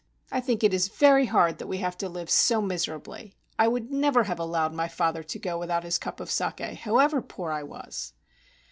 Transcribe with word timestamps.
I 0.31 0.39
think 0.41 0.63
it 0.63 0.73
is 0.73 0.87
very 0.87 1.27
hard 1.27 1.59
that 1.59 1.67
we 1.67 1.77
have 1.77 1.95
to 1.99 2.09
live 2.09 2.27
so 2.27 2.59
miserably. 2.59 3.35
I 3.59 3.67
would 3.67 3.91
never 3.91 4.23
have 4.23 4.39
allowed 4.39 4.73
my 4.73 4.87
father 4.87 5.21
to 5.21 5.37
go 5.37 5.59
without 5.59 5.83
his 5.83 5.99
cup 5.99 6.19
of 6.19 6.31
saki, 6.31 6.73
however 6.73 7.21
poor 7.21 7.51
I 7.51 7.61
was." 7.61 8.13